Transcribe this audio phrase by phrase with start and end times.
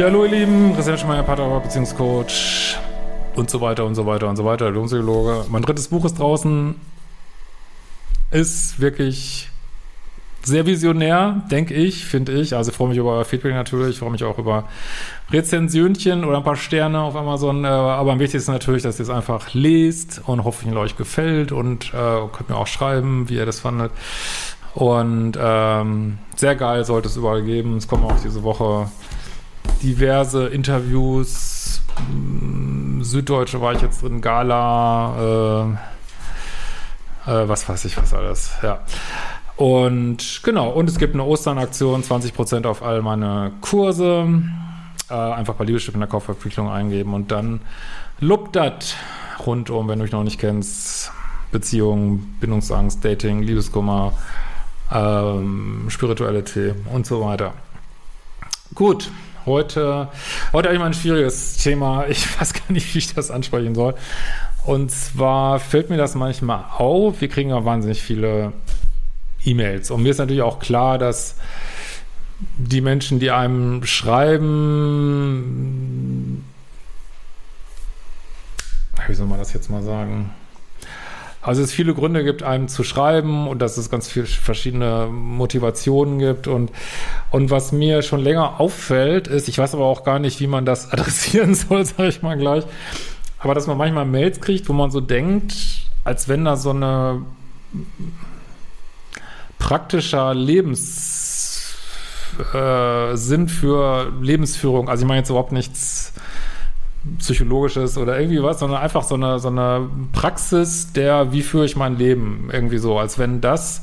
[0.00, 2.78] Ja, hallo ihr Lieben, Christian Schmeier, Pater, Beziehungscoach
[3.36, 5.44] und so weiter und so weiter und so weiter, Lohnpsychologe.
[5.50, 6.74] Mein drittes Buch ist draußen,
[8.30, 9.50] ist wirklich
[10.42, 12.56] sehr visionär, denke ich, finde ich.
[12.56, 14.64] Also ich freue mich über euer Feedback natürlich, ich freue mich auch über
[15.30, 17.66] Rezensionchen oder ein paar Sterne auf Amazon.
[17.66, 21.92] Äh, aber am wichtigsten natürlich, dass ihr es einfach lest und hoffentlich euch gefällt und
[21.92, 23.92] äh, könnt mir auch schreiben, wie ihr das fandet.
[24.72, 27.76] Und ähm, sehr geil sollte es überall geben.
[27.76, 28.88] Es kommen auch diese Woche
[29.82, 31.82] diverse Interviews.
[32.10, 35.76] Mm, Süddeutsche war ich jetzt drin, Gala,
[37.26, 38.80] äh, äh, was weiß ich, was alles, ja.
[39.56, 44.26] Und genau, und es gibt eine Osternaktion, 20% auf all meine Kurse.
[45.10, 47.60] Äh, einfach bei Liebeschiff in der Kaufverpflichtung eingeben und dann
[48.20, 48.94] lobt das
[49.44, 51.10] rundum, wenn du mich noch nicht kennst.
[51.50, 54.12] Beziehungen, Bindungsangst, Dating, Liebeskummer,
[54.92, 57.54] ähm, Spiritualität und so weiter.
[58.74, 59.10] Gut,
[59.46, 60.08] Heute,
[60.52, 62.06] heute habe ich mal ein schwieriges Thema.
[62.08, 63.94] Ich weiß gar nicht, wie ich das ansprechen soll.
[64.64, 67.22] Und zwar fällt mir das manchmal auf.
[67.22, 68.52] Wir kriegen ja wahnsinnig viele
[69.44, 69.90] E-Mails.
[69.90, 71.36] Und mir ist natürlich auch klar, dass
[72.58, 74.44] die Menschen, die einem schreiben,
[79.06, 80.30] wie soll man das jetzt mal sagen?
[81.42, 86.18] Also es viele Gründe gibt, einem zu schreiben und dass es ganz viele verschiedene Motivationen
[86.18, 86.46] gibt.
[86.48, 86.70] Und,
[87.30, 90.66] und was mir schon länger auffällt, ist, ich weiß aber auch gar nicht, wie man
[90.66, 92.64] das adressieren soll, sage ich mal gleich,
[93.38, 95.54] aber dass man manchmal Mails kriegt, wo man so denkt,
[96.04, 97.22] als wenn da so eine
[99.58, 101.60] praktischer Lebenssinn
[102.52, 106.12] äh, für Lebensführung, also ich meine jetzt überhaupt nichts
[107.18, 111.76] psychologisches oder irgendwie was, sondern einfach so eine, so eine Praxis der, wie führe ich
[111.76, 113.82] mein Leben irgendwie so, als wenn das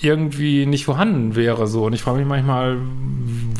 [0.00, 1.84] irgendwie nicht vorhanden wäre so.
[1.84, 2.78] Und ich frage mich manchmal,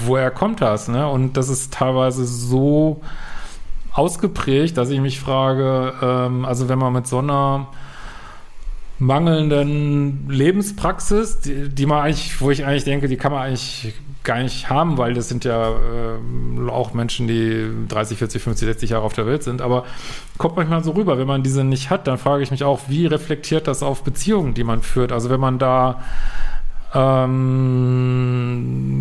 [0.05, 0.89] woher kommt das?
[0.89, 1.07] Ne?
[1.07, 3.03] Und das ist teilweise so
[3.93, 7.69] ausgeprägt, dass ich mich frage, ähm, also wenn man mit so einer
[8.99, 14.43] mangelnden Lebenspraxis, die, die man eigentlich, wo ich eigentlich denke, die kann man eigentlich gar
[14.43, 19.05] nicht haben, weil das sind ja äh, auch Menschen, die 30, 40, 50, 60 Jahre
[19.05, 19.63] auf der Welt sind.
[19.63, 19.85] Aber
[20.37, 23.07] kommt manchmal so rüber, wenn man diese nicht hat, dann frage ich mich auch, wie
[23.07, 25.13] reflektiert das auf Beziehungen, die man führt?
[25.13, 26.03] Also wenn man da
[26.95, 27.37] ähm,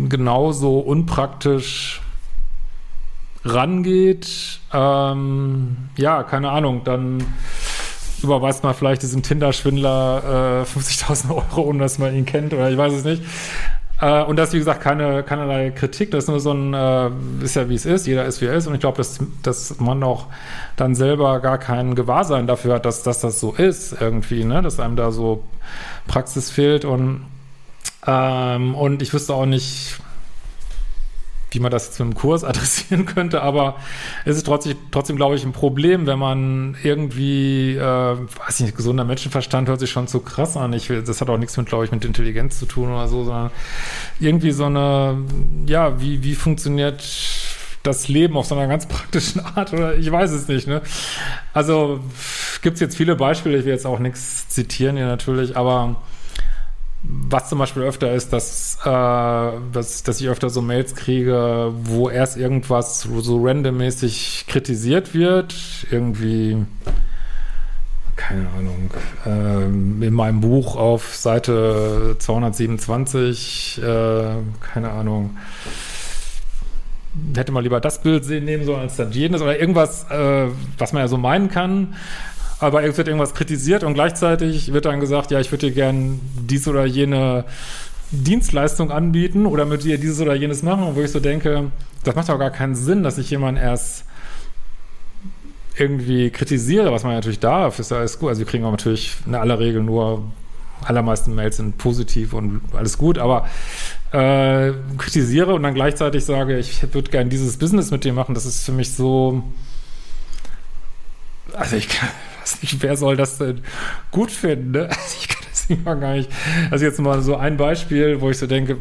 [0.08, 2.00] genauso unpraktisch
[3.44, 7.24] rangeht, ähm, ja, keine Ahnung, dann
[8.22, 12.76] überweist man vielleicht diesen Tinder-Schwindler äh, 50.000 Euro, ohne dass man ihn kennt oder ich
[12.76, 13.22] weiß es nicht.
[14.00, 16.10] Äh, und das ist, wie gesagt, keine, keinerlei Kritik.
[16.10, 17.10] Das ist nur so ein, äh,
[17.44, 18.66] ist ja wie es ist, jeder ist wie er ist.
[18.66, 20.26] Und ich glaube, dass, dass man auch
[20.76, 24.62] dann selber gar kein Gewahrsein dafür hat, dass, dass das so ist irgendwie, ne?
[24.62, 25.44] Dass einem da so
[26.06, 27.26] Praxis fehlt und,
[28.06, 30.00] ähm, und ich wüsste auch nicht,
[31.50, 33.76] wie man das jetzt mit einem Kurs adressieren könnte, aber
[34.24, 39.04] es ist trotzdem, trotzdem glaube ich, ein Problem, wenn man irgendwie, äh, weiß nicht, gesunder
[39.04, 40.72] Menschenverstand hört sich schon zu krass an.
[40.72, 43.50] Ich das hat auch nichts mit, glaube ich, mit Intelligenz zu tun oder so, sondern
[44.18, 45.18] irgendwie so eine,
[45.66, 47.02] ja, wie, wie funktioniert
[47.82, 50.82] das Leben auf so einer ganz praktischen Art oder ich weiß es nicht, ne?
[51.52, 52.00] Also
[52.62, 55.96] gibt es jetzt viele Beispiele, ich will jetzt auch nichts zitieren hier natürlich, aber
[57.30, 58.88] was zum Beispiel öfter ist, dass, äh,
[59.72, 65.54] dass, dass ich öfter so Mails kriege, wo erst irgendwas so randommäßig kritisiert wird,
[65.90, 66.64] irgendwie,
[68.16, 68.90] keine Ahnung,
[69.26, 69.64] äh,
[70.06, 75.36] in meinem Buch auf Seite 227, äh, keine Ahnung,
[77.34, 80.46] hätte mal lieber das Bild nehmen sollen als das jenes oder irgendwas, äh,
[80.78, 81.94] was man ja so meinen kann
[82.60, 86.20] aber es wird irgendwas kritisiert und gleichzeitig wird dann gesagt, ja, ich würde dir gern
[86.40, 87.44] dies oder jene
[88.10, 91.70] Dienstleistung anbieten oder mit dir dieses oder jenes machen, wo ich so denke,
[92.04, 94.04] das macht doch gar keinen Sinn, dass ich jemanden erst
[95.76, 98.28] irgendwie kritisiere, was man natürlich darf, ist ja alles gut.
[98.28, 100.24] Also wir kriegen auch natürlich in aller Regel nur,
[100.82, 103.46] allermeisten Mails sind positiv und alles gut, aber
[104.12, 108.46] äh, kritisiere und dann gleichzeitig sage, ich würde gerne dieses Business mit dir machen, das
[108.46, 109.42] ist für mich so,
[111.52, 112.08] also ich kann,
[112.52, 113.60] weiß nicht, wer soll das denn
[114.10, 114.88] gut finden, ne?
[114.88, 116.30] Also ich kann das immer gar nicht,
[116.70, 118.76] also jetzt mal so ein Beispiel, wo ich so denke,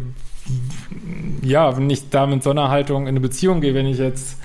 [1.44, 4.38] ja, wenn ich da mit so einer Haltung in eine Beziehung gehe, wenn ich jetzt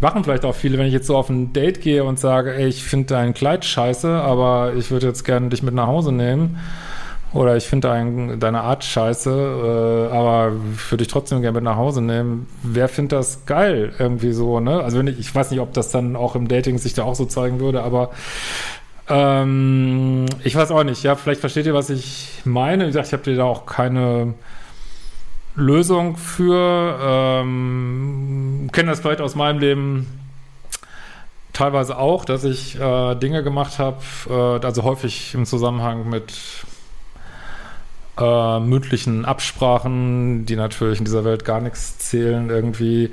[0.00, 2.66] machen vielleicht auch viele, wenn ich jetzt so auf ein Date gehe und sage, ey,
[2.66, 6.58] ich finde dein Kleid scheiße, aber ich würde jetzt gerne dich mit nach Hause nehmen.
[7.34, 10.52] Oder ich finde dein, deine Art scheiße, äh, aber
[10.90, 12.46] würde ich trotzdem gerne mit nach Hause nehmen.
[12.62, 14.82] Wer findet das geil irgendwie so, ne?
[14.82, 17.14] Also wenn ich, ich weiß nicht, ob das dann auch im Dating sich da auch
[17.14, 18.10] so zeigen würde, aber
[19.08, 21.02] ähm, ich weiß auch nicht.
[21.02, 22.84] Ja, vielleicht versteht ihr, was ich meine.
[22.84, 24.34] Wie gesagt, ich habe dir da auch keine
[25.54, 26.98] Lösung für.
[27.00, 30.06] Ähm, kenne das vielleicht aus meinem Leben
[31.52, 36.32] teilweise auch, dass ich äh, Dinge gemacht habe, äh, also häufig im Zusammenhang mit
[38.22, 43.10] äh, mündlichen Absprachen, die natürlich in dieser Welt gar nichts zählen, irgendwie,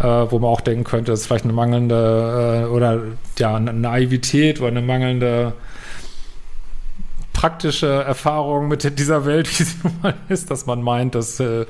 [0.00, 3.00] äh, wo man auch denken könnte, das ist vielleicht eine mangelnde äh, oder
[3.38, 5.52] ja, eine Naivität oder eine mangelnde
[7.32, 11.66] praktische Erfahrung mit dieser Welt, wie sie mal ist, dass man meint, das äh,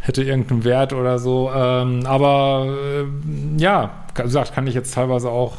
[0.00, 1.50] hätte irgendeinen Wert oder so.
[1.54, 5.58] Ähm, aber äh, ja, gesagt, kann ich jetzt teilweise auch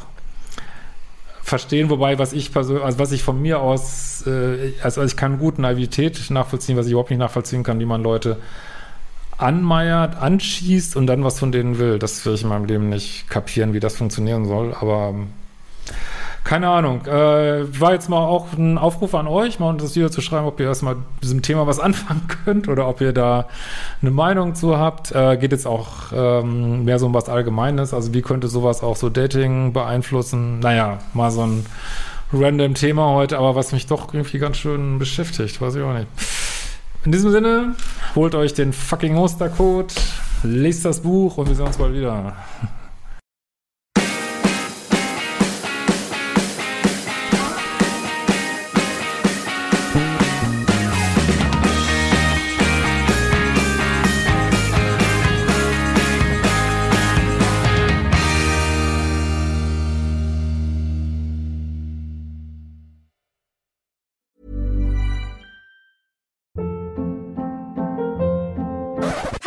[1.54, 5.38] verstehen, wobei was ich persönlich, also was ich von mir aus, äh, also ich kann
[5.38, 8.38] gut Naivität nachvollziehen, was ich überhaupt nicht nachvollziehen kann, wie man Leute
[9.38, 12.00] anmeiert, anschießt und dann was von denen will.
[12.00, 15.14] Das will ich in meinem Leben nicht kapieren, wie das funktionieren soll, aber
[16.44, 17.06] keine Ahnung.
[17.06, 20.60] Äh, war jetzt mal auch ein Aufruf an euch, mal das Video zu schreiben, ob
[20.60, 23.48] ihr erstmal mit diesem Thema was anfangen könnt oder ob ihr da
[24.02, 25.12] eine Meinung zu habt.
[25.14, 27.94] Äh, geht jetzt auch ähm, mehr so um was Allgemeines.
[27.94, 30.60] Also wie könnte sowas auch so Dating beeinflussen?
[30.60, 31.66] Naja, mal so ein
[32.34, 36.08] random Thema heute, aber was mich doch irgendwie ganz schön beschäftigt, weiß ich auch nicht.
[37.06, 37.76] In diesem Sinne,
[38.16, 39.94] holt euch den fucking Ostercode,
[40.44, 42.34] lest das Buch und wir sehen uns bald wieder.